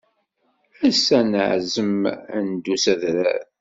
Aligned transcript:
Ass-a 0.89 1.19
neɛzem 1.21 1.95
ad 2.37 2.43
neddu 2.47 2.75
s 2.83 2.85
adrar. 2.93 3.41